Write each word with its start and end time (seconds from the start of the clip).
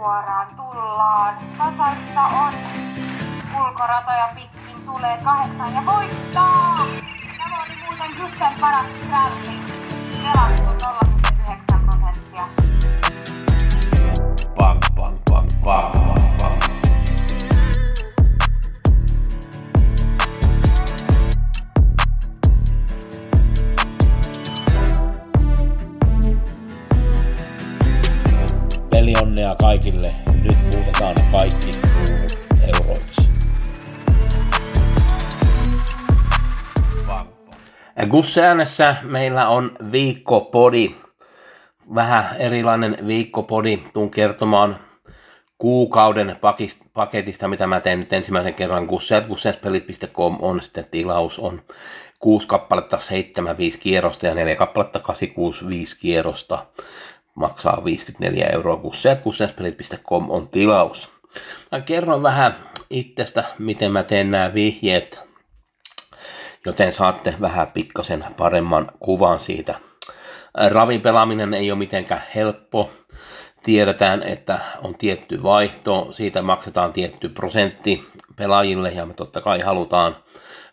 suoraan 0.00 0.46
tullaan. 0.56 1.36
Tasaista 1.58 2.22
on. 2.22 2.52
Ulkoratoja 3.60 4.28
pitkin 4.34 4.86
tulee 4.86 5.18
kahdeksan 5.24 5.74
ja 5.74 5.82
voittaa! 5.86 6.76
Tämä 7.38 7.62
oli 7.62 7.74
muuten 7.86 8.10
Gusten 8.20 8.52
paras 8.60 8.86
ralli. 9.10 9.60
Pelattu 10.22 10.86
0,9 10.86 11.80
prosenttia. 11.84 12.48
Bang, 14.56 14.80
bang, 14.94 15.18
bang, 15.30 15.48
bang, 15.64 16.09
kaikille. 29.90 30.14
Nyt 30.42 30.58
muutetaan 30.74 31.14
kaikki 31.32 31.70
euroiksi. 32.74 33.30
Gusse 38.10 38.46
äänessä 38.46 38.96
meillä 39.02 39.48
on 39.48 39.76
viikkopodi. 39.92 40.94
Vähän 41.94 42.36
erilainen 42.38 42.98
viikkopodi. 43.06 43.78
Tuun 43.92 44.10
kertomaan 44.10 44.78
kuukauden 45.58 46.36
paketista, 46.94 47.48
mitä 47.48 47.66
mä 47.66 47.80
teen 47.80 48.00
nyt 48.00 48.12
ensimmäisen 48.12 48.54
kerran. 48.54 48.86
Gusseat, 48.86 49.28
on 50.40 50.62
sitten 50.62 50.86
tilaus. 50.90 51.38
On 51.38 51.62
kuusi 52.18 52.46
kappaletta 52.46 52.98
75 52.98 53.78
kierrosta 53.78 54.26
ja 54.26 54.34
neljä 54.34 54.56
kappaletta 54.56 54.98
865 54.98 55.96
kierrosta. 56.00 56.66
Maksaa 57.34 57.84
54 57.84 58.46
euroa. 58.46 58.76
Gusseat, 58.76 59.22
gusseaspelit.com 59.22 60.30
on 60.30 60.48
tilaus. 60.48 61.08
Mä 61.72 61.80
kerron 61.80 62.22
vähän 62.22 62.54
itsestä, 62.90 63.44
miten 63.58 63.92
mä 63.92 64.02
teen 64.02 64.30
nämä 64.30 64.54
vihjeet, 64.54 65.20
joten 66.66 66.92
saatte 66.92 67.34
vähän 67.40 67.66
pikkasen 67.66 68.24
paremman 68.36 68.92
kuvan 69.00 69.40
siitä. 69.40 69.74
Ravin 70.54 71.00
pelaaminen 71.00 71.54
ei 71.54 71.70
ole 71.70 71.78
mitenkään 71.78 72.24
helppo. 72.34 72.90
Tiedetään, 73.62 74.22
että 74.22 74.58
on 74.82 74.94
tietty 74.94 75.42
vaihto, 75.42 76.08
siitä 76.10 76.42
maksetaan 76.42 76.92
tietty 76.92 77.28
prosentti 77.28 78.04
pelaajille 78.36 78.90
ja 78.90 79.06
me 79.06 79.14
totta 79.14 79.40
kai 79.40 79.60
halutaan 79.60 80.16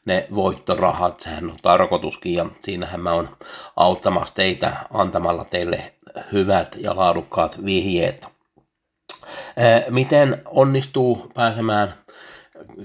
ne 0.06 0.28
voittorahat, 0.36 1.20
sehän 1.20 1.50
on 1.50 1.58
tarkoituskin 1.62 2.34
ja 2.34 2.46
siinähän 2.60 3.00
mä 3.00 3.14
oon 3.14 3.30
auttamassa 3.76 4.36
teitä 4.36 4.74
antamalla 4.94 5.46
teille 5.46 5.94
hyvät 6.32 6.76
ja 6.76 6.96
laadukkaat 6.96 7.66
vihjeet. 7.66 8.28
Miten 9.90 10.42
onnistuu 10.46 11.32
pääsemään 11.34 11.94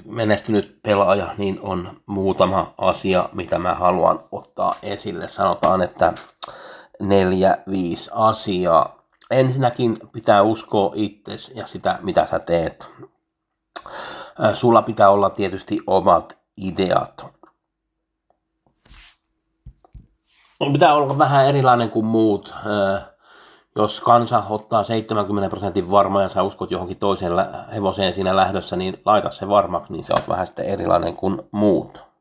menestynyt 0.05 0.79
pelaaja, 0.83 1.35
niin 1.39 1.59
on 1.63 2.01
muutama 2.07 2.75
asia, 2.79 3.29
mitä 3.33 3.59
mä 3.59 3.75
haluan 3.75 4.21
ottaa 4.33 4.75
esille. 4.83 5.29
Sanotaan, 5.29 5.83
että 5.83 6.13
neljä, 7.01 7.59
viisi 7.71 8.11
asiaa. 8.15 9.03
Ensinnäkin 9.31 9.97
pitää 10.13 10.43
uskoa 10.43 10.93
itsesi 10.95 11.53
ja 11.55 11.67
sitä, 11.67 11.99
mitä 12.03 12.27
sä 12.27 12.39
teet. 12.39 12.89
Sulla 14.55 14.83
pitää 14.83 15.11
olla 15.11 15.31
tietysti 15.31 15.81
omat 15.87 16.39
ideat. 16.57 17.27
Pitää 20.73 20.95
olla 20.95 21.19
vähän 21.19 21.47
erilainen 21.47 21.91
kuin 21.91 22.07
muut. 22.07 22.55
Jos 23.77 24.01
kansa 24.01 24.43
ottaa 24.51 24.83
70 24.83 25.49
prosentin 25.49 25.91
varma 25.91 26.23
ja 26.23 26.29
sä 26.29 26.43
uskot 26.43 26.71
johonkin 26.71 26.97
toiseen 26.97 27.33
hevoseen 27.75 28.15
siinä 28.15 28.37
lähdössä, 28.37 28.77
niin 28.77 29.01
laita 29.05 29.31
se 29.31 29.49
varmaksi, 29.49 29.93
niin 29.93 30.05
sä 30.05 30.15
oot 30.15 30.29
vähän 30.29 30.47
sitten 30.47 30.67
erilainen 30.67 31.17
kuin 31.17 31.43
muut 31.51 32.13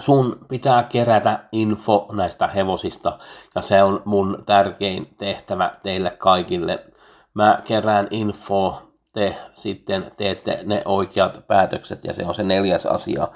sun 0.00 0.38
pitää 0.48 0.82
kerätä 0.82 1.44
info 1.52 2.08
näistä 2.12 2.46
hevosista 2.46 3.18
ja 3.54 3.62
se 3.62 3.82
on 3.82 4.02
mun 4.04 4.42
tärkein 4.46 5.06
tehtävä 5.18 5.72
teille 5.82 6.10
kaikille. 6.10 6.84
Mä 7.34 7.62
kerään 7.64 8.08
info, 8.10 8.82
te 9.12 9.36
sitten 9.54 10.12
teette 10.16 10.58
ne 10.64 10.82
oikeat 10.84 11.46
päätökset 11.46 12.04
ja 12.04 12.14
se 12.14 12.26
on 12.26 12.34
se 12.34 12.42
neljäs 12.42 12.86
asia. 12.86 13.28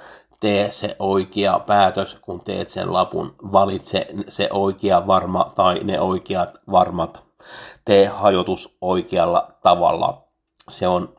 Tee 0.45 0.71
se 0.71 0.97
oikea 0.99 1.59
päätös, 1.59 2.19
kun 2.23 2.41
teet 2.45 2.69
sen 2.69 2.93
lapun. 2.93 3.35
Valitse 3.53 4.07
se 4.29 4.49
oikea 4.53 5.07
varma 5.07 5.53
tai 5.55 5.81
ne 5.85 6.01
oikeat 6.01 6.51
varmat. 6.71 7.25
Tee 7.85 8.07
hajotus 8.07 8.77
oikealla 8.81 9.55
tavalla. 9.63 10.25
Se 10.69 10.89
on 10.89 11.17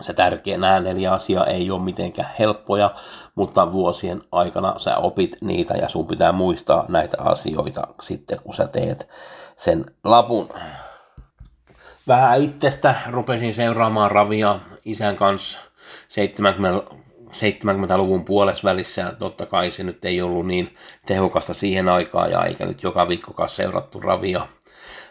se 0.00 0.12
tärkeä, 0.12 0.58
nämä 0.58 0.80
neljä 0.80 1.12
asiaa 1.12 1.46
ei 1.46 1.70
ole 1.70 1.82
mitenkään 1.82 2.34
helppoja, 2.38 2.94
mutta 3.34 3.72
vuosien 3.72 4.20
aikana 4.32 4.78
sä 4.78 4.96
opit 4.96 5.36
niitä 5.40 5.74
ja 5.74 5.88
sun 5.88 6.06
pitää 6.06 6.32
muistaa 6.32 6.84
näitä 6.88 7.16
asioita 7.20 7.86
sitten, 8.02 8.38
kun 8.44 8.54
sä 8.54 8.66
teet 8.66 9.08
sen 9.56 9.84
lapun. 10.04 10.48
Vähän 12.08 12.42
itsestä 12.42 12.94
rupesin 13.10 13.54
seuraamaan 13.54 14.10
ravia 14.10 14.60
isän 14.84 15.16
kanssa 15.16 15.58
70, 16.08 17.07
70-luvun 17.32 18.24
puolessa 18.24 18.68
välissä 18.68 19.02
ja 19.02 19.12
totta 19.12 19.46
kai 19.46 19.70
se 19.70 19.82
nyt 19.82 20.04
ei 20.04 20.22
ollut 20.22 20.46
niin 20.46 20.76
tehokasta 21.06 21.54
siihen 21.54 21.88
aikaan 21.88 22.30
ja 22.30 22.44
eikä 22.44 22.66
nyt 22.66 22.82
joka 22.82 23.08
viikkokaan 23.08 23.48
seurattu 23.48 24.00
ravia. 24.00 24.48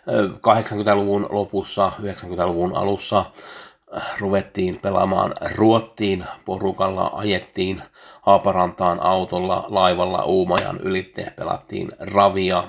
Ö, 0.09 0.27
80-luvun 0.27 1.27
lopussa, 1.29 1.91
90-luvun 2.01 2.75
alussa 2.75 3.25
ruvettiin 4.19 4.79
pelaamaan 4.81 5.33
Ruottiin, 5.55 6.25
porukalla 6.45 7.11
ajettiin 7.13 7.81
Haaparantaan 8.21 8.99
autolla, 8.99 9.65
laivalla 9.69 10.23
Uumajan 10.23 10.79
ylitte, 10.79 11.33
pelattiin 11.35 11.91
ravia. 11.99 12.63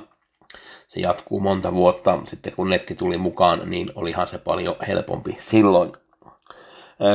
Se 0.88 1.00
jatkuu 1.00 1.40
monta 1.40 1.72
vuotta. 1.72 2.18
Sitten 2.24 2.52
kun 2.52 2.70
netti 2.70 2.94
tuli 2.94 3.18
mukaan, 3.18 3.70
niin 3.70 3.88
olihan 3.94 4.28
se 4.28 4.38
paljon 4.38 4.76
helpompi 4.88 5.36
silloin. 5.40 5.92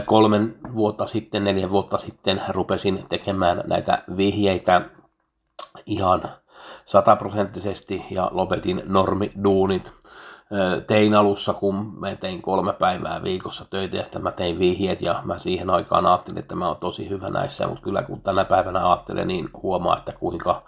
Kolmen 0.06 0.56
vuotta 0.76 1.08
sitten, 1.08 1.44
neljä 1.44 1.70
vuotta 1.70 1.98
sitten 1.98 2.42
rupesin 2.50 3.06
tekemään 3.10 3.64
näitä 3.68 4.04
vihjeitä 4.18 4.82
ihan 5.86 6.22
sataprosenttisesti 6.86 8.06
ja 8.12 8.30
lopetin 8.32 8.84
normiduunit 8.86 9.94
tein 10.88 11.16
alussa, 11.16 11.54
kun 11.54 11.94
mä 12.00 12.16
tein 12.16 12.42
kolme 12.42 12.74
päivää 12.74 13.24
viikossa 13.24 13.66
töitä 13.70 13.98
ja 13.98 14.20
mä 14.20 14.32
tein 14.32 14.60
vihjeet 14.60 15.02
ja 15.02 15.22
mä 15.24 15.38
siihen 15.38 15.70
aikaan 15.70 16.06
ajattelin, 16.06 16.40
että 16.40 16.56
mä 16.56 16.68
oon 16.68 16.78
tosi 16.78 17.10
hyvä 17.10 17.30
näissä, 17.30 17.68
mutta 17.68 17.84
kyllä 17.84 18.04
kun 18.04 18.22
tänä 18.22 18.46
päivänä 18.46 18.90
ajattelen, 18.90 19.28
niin 19.28 19.50
huomaa, 19.64 19.98
että 19.98 20.12
kuinka 20.12 20.62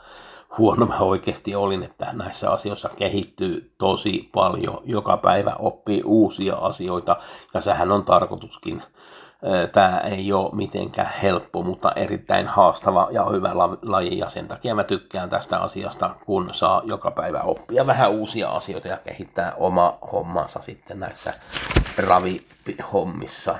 huono 0.57 0.85
mä 0.85 0.99
oikeasti 0.99 1.55
olin, 1.55 1.83
että 1.83 2.07
näissä 2.13 2.51
asioissa 2.51 2.89
kehittyy 2.89 3.73
tosi 3.77 4.29
paljon. 4.33 4.81
Joka 4.85 5.17
päivä 5.17 5.55
oppii 5.59 6.01
uusia 6.05 6.55
asioita 6.55 7.17
ja 7.53 7.61
sehän 7.61 7.91
on 7.91 8.05
tarkoituskin. 8.05 8.83
Tämä 9.71 9.99
ei 9.99 10.33
ole 10.33 10.55
mitenkään 10.55 11.13
helppo, 11.23 11.61
mutta 11.61 11.91
erittäin 11.91 12.47
haastava 12.47 13.07
ja 13.11 13.25
hyvä 13.25 13.51
la- 13.53 13.77
laji 13.81 14.17
ja 14.17 14.29
sen 14.29 14.47
takia 14.47 14.75
mä 14.75 14.83
tykkään 14.83 15.29
tästä 15.29 15.59
asiasta, 15.59 16.15
kun 16.25 16.49
saa 16.53 16.81
joka 16.85 17.11
päivä 17.11 17.41
oppia 17.41 17.87
vähän 17.87 18.11
uusia 18.11 18.49
asioita 18.49 18.87
ja 18.87 18.97
kehittää 18.97 19.53
oma 19.57 19.97
hommansa 20.11 20.61
sitten 20.61 20.99
näissä 20.99 21.33
ravihommissa. 21.97 23.55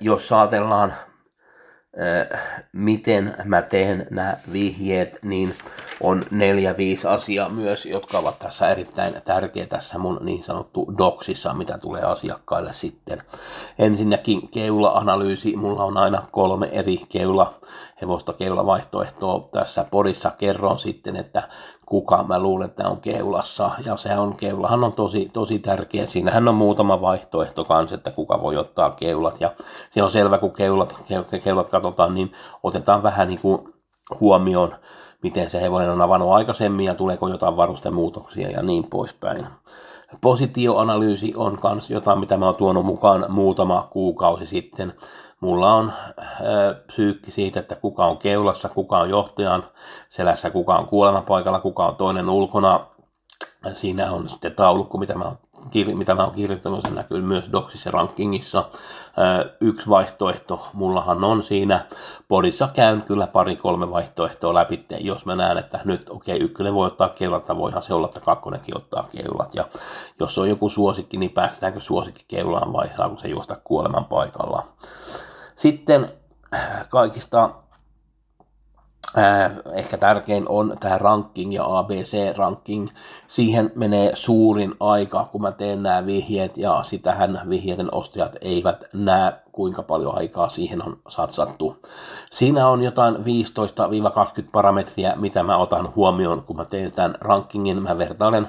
Jos 0.00 0.32
ajatellaan, 0.32 0.94
miten 2.72 3.34
mä 3.44 3.62
teen 3.62 4.06
nämä 4.10 4.36
vihjeet, 4.52 5.18
niin 5.22 5.54
on 6.00 6.22
neljä, 6.30 6.76
viisi 6.76 7.06
asiaa 7.06 7.48
myös, 7.48 7.86
jotka 7.86 8.18
ovat 8.18 8.38
tässä 8.38 8.70
erittäin 8.70 9.22
tärkeä 9.24 9.66
tässä 9.66 9.98
mun 9.98 10.18
niin 10.22 10.44
sanottu 10.44 10.92
doksissa, 10.98 11.54
mitä 11.54 11.78
tulee 11.78 12.02
asiakkaille 12.02 12.72
sitten. 12.72 13.22
Ensinnäkin 13.78 14.48
keula-analyysi. 14.48 15.56
Mulla 15.56 15.84
on 15.84 15.96
aina 15.96 16.22
kolme 16.30 16.68
eri 16.72 16.98
keula, 17.08 17.52
hevosta 18.02 18.32
keulavaihtoehtoa. 18.32 19.48
Tässä 19.52 19.84
podissa 19.90 20.30
kerron 20.30 20.78
sitten, 20.78 21.16
että 21.16 21.48
kuka 21.86 22.24
mä 22.28 22.38
luulen, 22.38 22.68
että 22.68 22.88
on 22.88 23.00
keulassa. 23.00 23.70
Ja 23.84 23.96
se 23.96 24.18
on, 24.18 24.36
keulahan 24.36 24.84
on 24.84 24.92
tosi, 24.92 25.30
tosi 25.32 25.58
tärkeä. 25.58 26.06
Siinähän 26.06 26.48
on 26.48 26.54
muutama 26.54 27.00
vaihtoehto 27.00 27.64
kanssa, 27.64 27.96
että 27.96 28.10
kuka 28.10 28.42
voi 28.42 28.56
ottaa 28.56 28.90
keulat. 28.90 29.40
Ja 29.40 29.52
se 29.90 30.02
on 30.02 30.10
selvä, 30.10 30.38
kun 30.38 30.52
keulat, 30.52 31.04
keulat 31.44 31.68
katsotaan, 31.68 32.14
niin 32.14 32.32
otetaan 32.62 33.02
vähän 33.02 33.28
niin 33.28 33.40
kuin 33.40 33.74
huomioon 34.20 34.74
miten 35.26 35.50
se 35.50 35.60
hevonen 35.60 35.90
on 35.90 36.02
avannut 36.02 36.32
aikaisemmin 36.32 36.86
ja 36.86 36.94
tuleeko 36.94 37.28
jotain 37.28 37.56
varustemuutoksia 37.56 38.50
ja 38.50 38.62
niin 38.62 38.84
poispäin. 38.84 39.46
Positioanalyysi 40.20 41.32
on 41.36 41.58
myös 41.72 41.90
jotain, 41.90 42.20
mitä 42.20 42.36
mä 42.36 42.44
oon 42.44 42.56
tuonut 42.56 42.86
mukaan 42.86 43.24
muutama 43.28 43.88
kuukausi 43.90 44.46
sitten. 44.46 44.92
Mulla 45.40 45.74
on 45.74 45.92
äh, 46.18 46.26
psyykki 46.86 47.30
siitä, 47.30 47.60
että 47.60 47.74
kuka 47.74 48.06
on 48.06 48.18
keulassa, 48.18 48.68
kuka 48.68 48.98
on 48.98 49.10
johtajan 49.10 49.64
selässä, 50.08 50.50
kuka 50.50 50.76
on 50.76 50.86
kuolemapaikalla, 50.86 51.60
kuka 51.60 51.86
on 51.86 51.96
toinen 51.96 52.28
ulkona. 52.28 52.80
Siinä 53.72 54.12
on 54.12 54.28
sitten 54.28 54.54
taulukko, 54.54 54.98
mitä 54.98 55.14
mä 55.14 55.24
oon 55.24 55.36
mitä 55.94 56.14
mä 56.14 56.24
oon 56.24 56.34
kirjoittanut, 56.34 56.82
se 56.82 56.90
näkyy 56.90 57.20
myös 57.20 57.52
Docsissa 57.52 57.90
rankingissa. 57.90 58.68
Yksi 59.60 59.90
vaihtoehto 59.90 60.68
mullahan 60.72 61.24
on 61.24 61.42
siinä. 61.42 61.86
Podissa 62.28 62.68
käyn 62.74 63.02
kyllä 63.02 63.26
pari-kolme 63.26 63.90
vaihtoehtoa 63.90 64.54
läpi, 64.54 64.86
jos 65.00 65.26
mä 65.26 65.36
näen, 65.36 65.58
että 65.58 65.80
nyt 65.84 66.10
okei, 66.10 66.36
okay, 66.36 66.44
ykkönen 66.44 66.74
voi 66.74 66.86
ottaa 66.86 67.08
keulat, 67.08 67.48
voihan 67.48 67.82
se 67.82 67.94
olla, 67.94 68.06
että 68.06 68.20
kakkonenkin 68.20 68.76
ottaa 68.76 69.08
keulat. 69.16 69.54
Ja 69.54 69.64
jos 70.20 70.38
on 70.38 70.48
joku 70.48 70.68
suosikki, 70.68 71.16
niin 71.16 71.30
päästetäänkö 71.30 71.80
suosikki 71.80 72.24
keulaan 72.28 72.72
vai 72.72 72.88
saako 72.96 73.16
se 73.16 73.28
juosta 73.28 73.56
kuoleman 73.64 74.04
paikalla. 74.04 74.66
Sitten 75.56 76.12
kaikista 76.88 77.50
ehkä 79.72 79.98
tärkein 79.98 80.44
on 80.48 80.76
tämä 80.80 80.98
ranking 80.98 81.54
ja 81.54 81.78
ABC-ranking. 81.78 82.88
Siihen 83.26 83.72
menee 83.74 84.10
suurin 84.14 84.74
aika, 84.80 85.28
kun 85.32 85.42
mä 85.42 85.52
teen 85.52 85.82
nämä 85.82 86.06
vihjeet, 86.06 86.58
ja 86.58 86.82
sitähän 86.82 87.40
vihjeiden 87.48 87.94
ostajat 87.94 88.36
eivät 88.40 88.84
näe, 88.92 89.32
kuinka 89.52 89.82
paljon 89.82 90.18
aikaa 90.18 90.48
siihen 90.48 90.82
on 90.82 90.98
satsattu. 91.08 91.76
Siinä 92.30 92.68
on 92.68 92.82
jotain 92.82 93.14
15-20 93.16 93.18
parametria, 94.52 95.16
mitä 95.16 95.42
mä 95.42 95.56
otan 95.56 95.94
huomioon, 95.96 96.42
kun 96.42 96.56
mä 96.56 96.64
teen 96.64 96.92
tämän 96.92 97.14
rankingin. 97.20 97.82
Mä 97.82 97.98
vertailen 97.98 98.48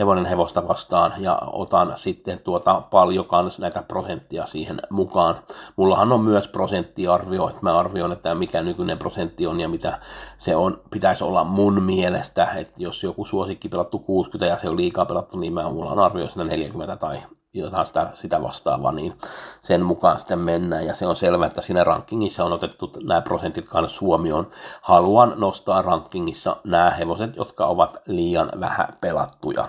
hevonen 0.00 0.26
hevosta 0.26 0.68
vastaan 0.68 1.12
ja 1.18 1.38
otan 1.52 1.92
sitten 1.96 2.38
tuota 2.38 2.80
paljon 2.80 3.24
kans 3.24 3.58
näitä 3.58 3.82
prosenttia 3.82 4.46
siihen 4.46 4.80
mukaan. 4.90 5.34
Mullahan 5.76 6.12
on 6.12 6.20
myös 6.20 6.48
prosenttiarvio, 6.48 7.48
että 7.48 7.60
mä 7.62 7.78
arvioin, 7.78 8.12
että 8.12 8.34
mikä 8.34 8.62
nykyinen 8.62 8.98
prosentti 8.98 9.46
on 9.46 9.60
ja 9.60 9.68
mitä 9.68 9.98
se 10.38 10.56
on, 10.56 10.80
pitäisi 10.90 11.24
olla 11.24 11.44
mun 11.44 11.82
mielestä, 11.82 12.48
että 12.56 12.74
jos 12.76 13.02
joku 13.02 13.24
suosikki 13.24 13.68
pelattu 13.68 13.98
60 13.98 14.46
ja 14.46 14.58
se 14.58 14.68
on 14.68 14.76
liikaa 14.76 15.06
pelattu, 15.06 15.38
niin 15.38 15.52
mä, 15.52 15.70
mulla 15.70 15.90
on 15.90 15.98
arvio 15.98 16.28
siinä 16.28 16.44
40 16.44 16.96
tai 16.96 17.22
jotain 17.54 17.86
sitä, 17.86 18.10
sitä 18.14 18.42
vastaavaa, 18.42 18.92
niin 18.92 19.18
sen 19.60 19.82
mukaan 19.82 20.18
sitten 20.18 20.38
mennään. 20.38 20.86
Ja 20.86 20.94
se 20.94 21.06
on 21.06 21.16
selvää, 21.16 21.46
että 21.46 21.60
siinä 21.60 21.84
rankingissa 21.84 22.44
on 22.44 22.52
otettu 22.52 22.92
nämä 23.04 23.20
prosentit 23.20 23.68
kanssa 23.68 24.00
huomioon. 24.00 24.48
Haluan 24.82 25.34
nostaa 25.36 25.82
rankingissa 25.82 26.56
nämä 26.64 26.90
hevoset, 26.90 27.36
jotka 27.36 27.66
ovat 27.66 28.02
liian 28.06 28.52
vähän 28.60 28.88
pelattuja. 29.00 29.68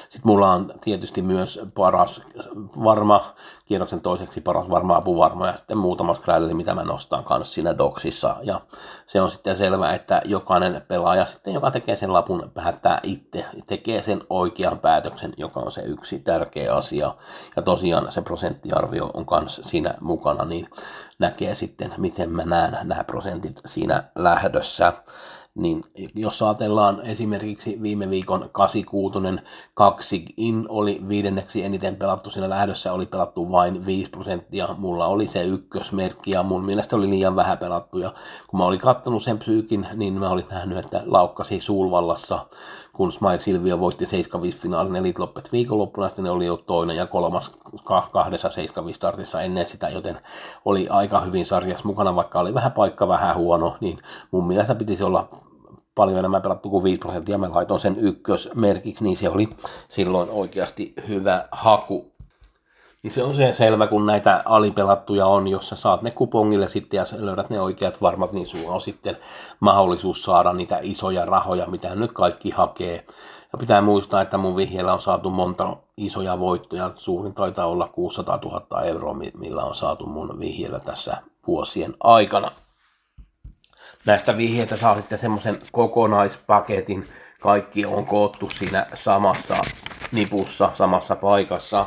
Sitten 0.00 0.22
mulla 0.24 0.52
on 0.52 0.74
tietysti 0.80 1.22
myös 1.22 1.60
paras 1.74 2.22
varma, 2.84 3.24
kierroksen 3.64 4.00
toiseksi 4.00 4.40
paras 4.40 4.70
varma 4.70 4.96
apuvarma 4.96 5.46
ja 5.46 5.56
sitten 5.56 5.78
muutama 5.78 6.14
skrälli, 6.14 6.54
mitä 6.54 6.74
mä 6.74 6.84
nostan 6.84 7.24
kanssa 7.24 7.54
siinä 7.54 7.78
doksissa. 7.78 8.36
Ja 8.42 8.60
se 9.06 9.20
on 9.20 9.30
sitten 9.30 9.56
selvää, 9.56 9.94
että 9.94 10.22
jokainen 10.24 10.82
pelaaja 10.88 11.26
sitten, 11.26 11.54
joka 11.54 11.70
tekee 11.70 11.96
sen 11.96 12.12
lapun, 12.12 12.50
päättää 12.54 13.00
itse, 13.02 13.46
tekee 13.66 14.02
sen 14.02 14.20
oikean 14.30 14.78
päätöksen, 14.78 15.34
joka 15.36 15.60
on 15.60 15.72
se 15.72 15.82
yksi 15.82 16.18
tärkeä 16.18 16.74
asia. 16.74 17.14
Ja 17.56 17.62
tosiaan 17.62 18.12
se 18.12 18.22
prosenttiarvio 18.22 19.10
on 19.14 19.26
kanssa 19.26 19.62
siinä 19.62 19.94
mukana, 20.00 20.44
niin 20.44 20.68
näkee 21.18 21.54
sitten, 21.54 21.94
miten 21.96 22.32
mä 22.32 22.42
näen 22.42 22.78
nämä 22.88 23.04
prosentit 23.04 23.60
siinä 23.66 24.04
lähdössä 24.14 24.92
niin 25.54 25.84
jos 26.14 26.42
ajatellaan 26.42 27.06
esimerkiksi 27.06 27.78
viime 27.82 28.10
viikon 28.10 28.50
86 28.52 29.18
kaksi 29.74 30.24
in 30.36 30.66
oli 30.68 31.00
viidenneksi 31.08 31.64
eniten 31.64 31.96
pelattu 31.96 32.30
siinä 32.30 32.48
lähdössä, 32.48 32.92
oli 32.92 33.06
pelattu 33.06 33.50
vain 33.50 33.86
5 33.86 34.10
prosenttia, 34.10 34.74
mulla 34.78 35.06
oli 35.06 35.26
se 35.26 35.44
ykkösmerkki 35.44 36.30
ja 36.30 36.42
mun 36.42 36.64
mielestä 36.64 36.96
oli 36.96 37.10
liian 37.10 37.36
vähän 37.36 37.58
pelattu. 37.58 37.98
Ja 37.98 38.12
kun 38.48 38.58
mä 38.58 38.66
olin 38.66 38.78
kattonut 38.78 39.22
sen 39.22 39.38
psyykin, 39.38 39.86
niin 39.94 40.14
mä 40.14 40.30
olin 40.30 40.48
nähnyt, 40.50 40.78
että 40.78 41.02
laukkasi 41.06 41.60
Suulvallassa 41.60 42.46
kun 42.94 43.12
Smile 43.12 43.38
Silvio 43.38 43.80
voitti 43.80 44.06
75 44.06 44.58
finaalin 44.58 44.96
Elite 44.96 45.20
Loppet 45.20 45.52
viikonloppuna, 45.52 46.08
sitten 46.08 46.24
ne 46.24 46.30
oli 46.30 46.46
jo 46.46 46.56
toinen 46.56 46.96
ja 46.96 47.06
kolmas 47.06 47.52
kahdessa 48.12 48.50
75 48.50 48.96
startissa 48.96 49.40
ennen 49.40 49.66
sitä, 49.66 49.88
joten 49.88 50.18
oli 50.64 50.88
aika 50.88 51.20
hyvin 51.20 51.46
sarjassa 51.46 51.86
mukana, 51.86 52.16
vaikka 52.16 52.40
oli 52.40 52.54
vähän 52.54 52.72
paikka 52.72 53.08
vähän 53.08 53.36
huono, 53.36 53.76
niin 53.80 53.98
mun 54.30 54.46
mielestä 54.46 54.74
pitäisi 54.74 55.02
olla 55.02 55.28
paljon 55.94 56.18
enemmän 56.18 56.42
pelattu 56.42 56.70
kuin 56.70 56.84
5 56.84 56.98
prosenttia. 56.98 57.38
Mä 57.38 57.50
laitoin 57.54 57.80
sen 57.80 57.96
ykkösmerkiksi, 57.98 59.04
niin 59.04 59.16
se 59.16 59.28
oli 59.28 59.48
silloin 59.88 60.30
oikeasti 60.30 60.94
hyvä 61.08 61.48
haku. 61.52 62.13
Niin 63.04 63.12
se 63.12 63.22
on 63.22 63.34
se 63.34 63.52
selvä, 63.52 63.86
kun 63.86 64.06
näitä 64.06 64.42
alipelattuja 64.44 65.26
on, 65.26 65.48
jos 65.48 65.68
sä 65.68 65.76
saat 65.76 66.02
ne 66.02 66.10
kupongille 66.10 66.68
sitten 66.68 66.98
ja 66.98 67.04
löydät 67.18 67.50
ne 67.50 67.60
oikeat 67.60 68.02
varmat, 68.02 68.32
niin 68.32 68.46
sulla 68.46 68.74
on 68.74 68.80
sitten 68.80 69.16
mahdollisuus 69.60 70.22
saada 70.24 70.52
niitä 70.52 70.78
isoja 70.82 71.24
rahoja, 71.24 71.66
mitä 71.66 71.94
nyt 71.94 72.12
kaikki 72.12 72.50
hakee. 72.50 73.06
Ja 73.52 73.58
pitää 73.58 73.80
muistaa, 73.80 74.22
että 74.22 74.38
mun 74.38 74.56
vihjeellä 74.56 74.92
on 74.92 75.02
saatu 75.02 75.30
monta 75.30 75.76
isoja 75.96 76.38
voittoja. 76.38 76.90
Suurin 76.96 77.34
taitaa 77.34 77.66
olla 77.66 77.88
600 77.88 78.38
000 78.44 78.82
euroa, 78.82 79.14
millä 79.38 79.62
on 79.62 79.74
saatu 79.74 80.06
mun 80.06 80.40
vihjeellä 80.40 80.80
tässä 80.80 81.16
vuosien 81.46 81.94
aikana 82.00 82.50
näistä 84.06 84.36
vihjeitä 84.36 84.76
saa 84.76 84.96
sitten 84.96 85.18
semmoisen 85.18 85.58
kokonaispaketin. 85.72 87.04
Kaikki 87.40 87.86
on 87.86 88.06
koottu 88.06 88.50
siinä 88.50 88.86
samassa 88.94 89.56
nipussa, 90.12 90.70
samassa 90.72 91.16
paikassa. 91.16 91.86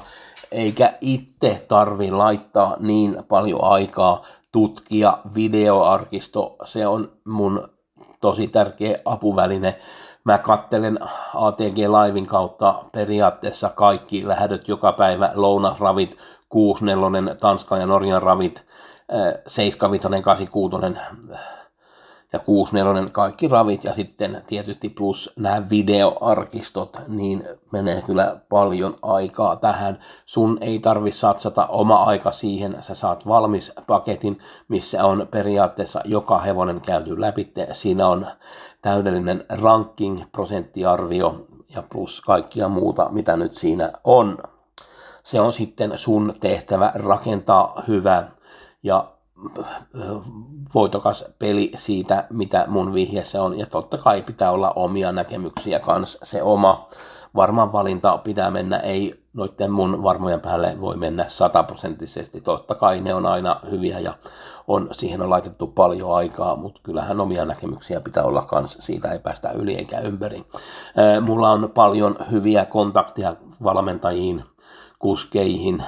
Eikä 0.51 0.93
itse 1.01 1.65
tarvi 1.67 2.11
laittaa 2.11 2.75
niin 2.79 3.15
paljon 3.27 3.63
aikaa 3.63 4.21
tutkia 4.51 5.17
videoarkisto. 5.35 6.55
Se 6.63 6.87
on 6.87 7.11
mun 7.25 7.69
tosi 8.21 8.47
tärkeä 8.47 8.97
apuväline. 9.05 9.79
Mä 10.23 10.37
kattelen 10.37 10.99
ATG 11.35 11.77
Livein 11.77 12.27
kautta 12.27 12.83
periaatteessa 12.91 13.69
kaikki 13.69 14.27
lähdöt 14.27 14.67
joka 14.67 14.93
päivä, 14.93 15.31
lounasravit, 15.35 16.17
64 16.49 17.35
Tanskan 17.35 17.79
ja 17.79 17.85
Norjan 17.85 18.21
ravit, 18.21 18.65
75 19.47 20.21
86 20.21 20.77
ja 22.37 22.43
64 22.43 23.09
kaikki 23.11 23.47
ravit 23.47 23.83
ja 23.83 23.93
sitten 23.93 24.43
tietysti 24.47 24.89
plus 24.89 25.33
nämä 25.35 25.69
videoarkistot, 25.69 26.97
niin 27.07 27.43
menee 27.71 28.01
kyllä 28.01 28.39
paljon 28.49 28.95
aikaa 29.01 29.55
tähän. 29.55 29.99
Sun 30.25 30.57
ei 30.61 30.79
tarvi 30.79 31.11
satsata 31.11 31.67
oma 31.67 32.03
aika 32.03 32.31
siihen, 32.31 32.77
sä 32.79 32.95
saat 32.95 33.27
valmis 33.27 33.71
paketin, 33.87 34.37
missä 34.67 35.05
on 35.05 35.27
periaatteessa 35.31 36.01
joka 36.05 36.39
hevonen 36.39 36.81
käyty 36.81 37.21
läpi. 37.21 37.53
Siinä 37.71 38.07
on 38.07 38.27
täydellinen 38.81 39.45
ranking, 39.49 40.23
prosenttiarvio 40.31 41.47
ja 41.75 41.83
plus 41.89 42.21
kaikkia 42.21 42.67
muuta, 42.67 43.09
mitä 43.09 43.37
nyt 43.37 43.53
siinä 43.53 43.91
on. 44.03 44.37
Se 45.23 45.41
on 45.41 45.53
sitten 45.53 45.97
sun 45.97 46.33
tehtävä 46.39 46.91
rakentaa 46.95 47.83
hyvä 47.87 48.23
ja 48.83 49.16
voitokas 50.75 51.25
peli 51.39 51.71
siitä, 51.75 52.27
mitä 52.29 52.65
mun 52.67 52.93
vihjeessä 52.93 53.43
on. 53.43 53.59
Ja 53.59 53.65
totta 53.65 53.97
kai 53.97 54.21
pitää 54.21 54.51
olla 54.51 54.71
omia 54.75 55.11
näkemyksiä 55.11 55.79
kanssa. 55.79 56.19
Se 56.23 56.43
oma 56.43 56.87
varmaan 57.35 57.71
valinta 57.71 58.17
pitää 58.17 58.51
mennä, 58.51 58.77
ei 58.77 59.23
noiden 59.33 59.71
mun 59.71 60.03
varmojen 60.03 60.41
päälle 60.41 60.81
voi 60.81 60.97
mennä 60.97 61.25
sataprosenttisesti. 61.27 62.41
Totta 62.41 62.75
kai 62.75 63.01
ne 63.01 63.13
on 63.13 63.25
aina 63.25 63.59
hyviä 63.71 63.99
ja 63.99 64.13
on, 64.67 64.89
siihen 64.91 65.21
on 65.21 65.29
laitettu 65.29 65.67
paljon 65.67 66.15
aikaa, 66.15 66.55
mutta 66.55 66.79
kyllähän 66.83 67.19
omia 67.19 67.45
näkemyksiä 67.45 68.01
pitää 68.01 68.23
olla 68.23 68.41
kanssa, 68.41 68.81
siitä 68.81 69.11
ei 69.11 69.19
päästä 69.19 69.51
yli 69.51 69.75
eikä 69.75 69.99
ympäri. 69.99 70.43
Mulla 71.21 71.49
on 71.49 71.71
paljon 71.73 72.15
hyviä 72.31 72.65
kontakteja 72.65 73.35
valmentajiin, 73.63 74.43
kuskeihin, 74.99 75.83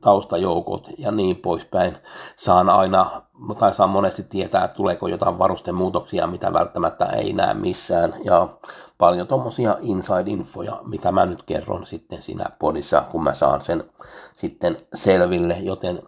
taustajoukot 0.00 0.88
ja 0.98 1.10
niin 1.10 1.36
poispäin. 1.36 1.96
Saan 2.36 2.70
aina, 2.70 3.22
tai 3.58 3.74
saan 3.74 3.90
monesti 3.90 4.22
tietää, 4.22 4.64
että 4.64 4.76
tuleeko 4.76 5.08
jotain 5.08 5.38
varustemuutoksia, 5.38 6.26
mitä 6.26 6.52
välttämättä 6.52 7.06
ei 7.06 7.32
näe 7.32 7.54
missään. 7.54 8.14
Ja 8.24 8.48
paljon 8.98 9.26
tuommoisia 9.26 9.76
inside-infoja, 9.80 10.88
mitä 10.88 11.12
mä 11.12 11.26
nyt 11.26 11.42
kerron 11.42 11.86
sitten 11.86 12.22
siinä 12.22 12.44
podissa, 12.58 13.04
kun 13.10 13.24
mä 13.24 13.34
saan 13.34 13.62
sen 13.62 13.84
sitten 14.32 14.76
selville, 14.94 15.56
joten 15.60 16.02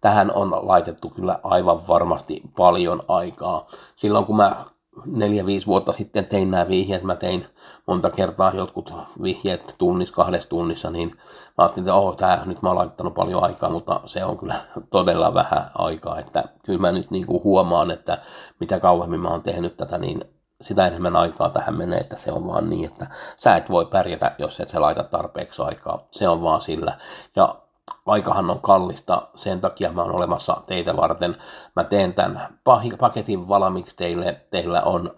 tähän 0.00 0.32
on 0.34 0.50
laitettu 0.62 1.10
kyllä 1.10 1.38
aivan 1.42 1.88
varmasti 1.88 2.42
paljon 2.56 3.00
aikaa. 3.08 3.66
Silloin 3.94 4.24
kun 4.24 4.36
mä 4.36 4.64
neljä-viisi 5.06 5.66
vuotta 5.66 5.92
sitten 5.92 6.26
tein 6.26 6.50
nämä 6.50 6.68
vihjeet, 6.68 7.02
mä 7.02 7.16
tein 7.16 7.46
monta 7.86 8.10
kertaa 8.10 8.52
jotkut 8.54 8.94
vihjeet 9.22 9.74
tunnissa, 9.78 10.14
kahdessa 10.14 10.48
tunnissa, 10.48 10.90
niin 10.90 11.08
mä 11.08 11.54
ajattelin, 11.58 11.88
että 11.88 11.94
oh, 11.94 12.16
tää, 12.16 12.42
nyt 12.46 12.62
mä 12.62 12.68
oon 12.68 12.78
laittanut 12.78 13.14
paljon 13.14 13.44
aikaa, 13.44 13.70
mutta 13.70 14.00
se 14.06 14.24
on 14.24 14.38
kyllä 14.38 14.60
todella 14.90 15.34
vähän 15.34 15.70
aikaa, 15.74 16.18
että 16.18 16.44
kyllä 16.64 16.80
mä 16.80 16.92
nyt 16.92 17.10
niin 17.10 17.26
kuin 17.26 17.44
huomaan, 17.44 17.90
että 17.90 18.18
mitä 18.60 18.80
kauemmin 18.80 19.20
mä 19.20 19.28
oon 19.28 19.42
tehnyt 19.42 19.76
tätä, 19.76 19.98
niin 19.98 20.24
sitä 20.60 20.86
enemmän 20.86 21.16
aikaa 21.16 21.50
tähän 21.50 21.76
menee, 21.76 21.98
että 21.98 22.16
se 22.16 22.32
on 22.32 22.46
vaan 22.46 22.70
niin, 22.70 22.84
että 22.84 23.06
sä 23.36 23.56
et 23.56 23.70
voi 23.70 23.86
pärjätä, 23.86 24.34
jos 24.38 24.60
et 24.60 24.68
sä 24.68 24.80
laita 24.80 25.04
tarpeeksi 25.04 25.62
aikaa. 25.62 26.06
Se 26.10 26.28
on 26.28 26.42
vaan 26.42 26.60
sillä. 26.60 26.98
Ja 27.36 27.61
aikahan 28.06 28.50
on 28.50 28.60
kallista, 28.60 29.28
sen 29.34 29.60
takia 29.60 29.92
mä 29.92 30.02
oon 30.02 30.14
olemassa 30.14 30.62
teitä 30.66 30.96
varten. 30.96 31.36
Mä 31.76 31.84
teen 31.84 32.14
tämän 32.14 32.58
paketin 32.98 33.48
valmiiksi 33.48 33.96
teille. 33.96 34.40
Teillä 34.50 34.82
on 34.82 35.14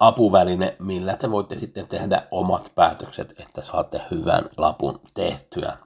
apuväline, 0.00 0.76
millä 0.78 1.16
te 1.16 1.30
voitte 1.30 1.58
sitten 1.58 1.86
tehdä 1.86 2.22
omat 2.30 2.72
päätökset, 2.74 3.34
että 3.40 3.62
saatte 3.62 4.02
hyvän 4.10 4.44
lapun 4.56 5.00
tehtyä. 5.14 5.76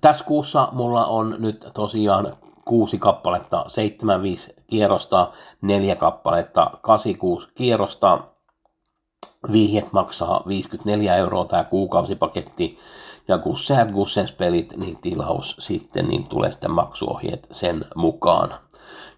Tässä 0.00 0.24
kuussa 0.24 0.68
mulla 0.72 1.06
on 1.06 1.36
nyt 1.38 1.68
tosiaan 1.74 2.36
kuusi 2.64 2.98
kappaletta 2.98 3.64
75 3.68 4.54
kierrosta, 4.66 5.32
neljä 5.60 5.96
kappaletta 5.96 6.70
86 6.82 7.48
kierrosta. 7.54 8.18
Vihjet 9.52 9.92
maksaa 9.92 10.42
54 10.46 11.16
euroa 11.16 11.44
tämä 11.44 11.64
kuukausipaketti 11.64 12.78
ja 13.28 13.38
kun 13.38 13.56
säät 13.56 13.90
Gussens 13.90 14.32
pelit, 14.32 14.76
niin 14.76 14.98
tilaus 15.00 15.56
sitten, 15.58 16.08
niin 16.08 16.28
tulee 16.28 16.52
sitten 16.52 16.70
maksuohjeet 16.70 17.48
sen 17.50 17.84
mukaan. 17.94 18.54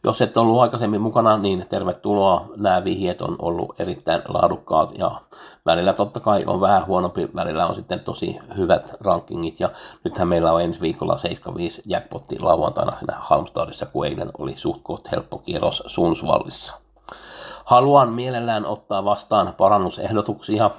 Jos 0.05 0.23
et 0.23 0.37
ollut 0.37 0.61
aikaisemmin 0.61 1.01
mukana, 1.01 1.39
niin 1.39 1.67
tervetuloa. 1.69 2.45
Nämä 2.57 2.85
vihjeet 2.85 3.23
on 3.23 3.37
ollut 3.39 3.81
erittäin 3.81 4.23
laadukkaat 4.29 4.99
ja 4.99 5.21
välillä 5.67 5.93
totta 5.93 6.21
kai 6.21 6.45
on 6.47 6.61
vähän 6.61 6.87
huonompi, 6.87 7.29
välillä 7.35 7.67
on 7.67 7.75
sitten 7.75 8.01
tosi 8.01 8.39
hyvät 8.57 8.97
rankingit. 9.01 9.61
Ja 9.61 9.71
nythän 10.05 10.29
meillä 10.29 10.53
on 10.53 10.63
ensi 10.63 10.81
viikolla 10.81 11.19
75 11.19 11.83
jackpotti 11.87 12.39
lauantaina 12.41 12.93
Halmstadissa, 13.13 13.87
kun 13.87 14.07
eilen 14.07 14.31
oli 14.39 14.55
suht 14.57 15.11
helppo 15.13 15.39
kierros 15.39 15.83
Sundsvallissa. 15.87 16.73
Haluan 17.65 18.13
mielellään 18.13 18.67
ottaa 18.67 19.05
vastaan 19.05 19.55
parannusehdotuksia 19.57 20.71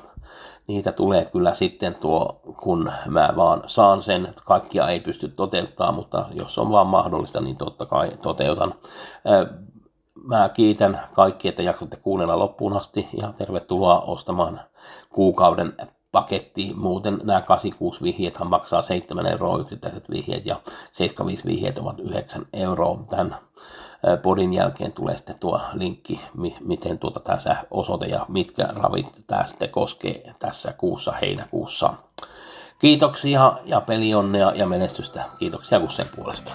niitä 0.67 0.91
tulee 0.91 1.25
kyllä 1.25 1.53
sitten 1.53 1.95
tuo, 1.95 2.41
kun 2.57 2.91
mä 3.05 3.33
vaan 3.35 3.63
saan 3.67 4.01
sen, 4.01 4.33
kaikkia 4.45 4.87
ei 4.87 4.99
pysty 4.99 5.27
toteuttamaan, 5.27 5.95
mutta 5.95 6.25
jos 6.33 6.57
on 6.57 6.71
vaan 6.71 6.87
mahdollista, 6.87 7.41
niin 7.41 7.57
totta 7.57 7.85
kai 7.85 8.11
toteutan. 8.21 8.73
Mä 10.23 10.49
kiitän 10.49 11.01
kaikki, 11.13 11.47
että 11.47 11.61
jaksoitte 11.61 11.97
kuunnella 11.97 12.39
loppuun 12.39 12.77
asti 12.77 13.09
ja 13.21 13.33
tervetuloa 13.37 13.99
ostamaan 13.99 14.61
kuukauden 15.09 15.73
paketti. 16.11 16.73
Muuten 16.75 17.19
nämä 17.23 17.41
86 17.41 18.03
vihjeethän 18.03 18.49
maksaa 18.49 18.81
7 18.81 19.25
euroa 19.25 19.57
yksittäiset 19.57 20.09
vihjeet 20.09 20.45
ja 20.45 20.55
75 20.91 21.45
vihjeet 21.45 21.77
ovat 21.77 21.99
9 21.99 22.45
euroa. 22.53 22.99
Tämän 23.09 23.35
podin 24.21 24.53
jälkeen 24.53 24.91
tulee 24.91 25.17
sitten 25.17 25.39
tuo 25.39 25.61
linkki, 25.73 26.21
miten 26.61 26.99
tuota 26.99 27.19
tässä 27.19 27.55
osoite 27.71 28.05
ja 28.05 28.25
mitkä 28.29 28.63
ravit 28.63 29.11
tämä 29.27 29.45
sitten 29.47 29.69
koskee 29.69 30.33
tässä 30.39 30.73
kuussa 30.73 31.11
heinäkuussa. 31.21 31.93
Kiitoksia 32.79 33.53
ja 33.65 33.81
pelionnea 33.81 34.51
ja 34.55 34.65
menestystä. 34.65 35.23
Kiitoksia 35.39 35.89
sen 35.89 36.07
puolesta. 36.15 36.51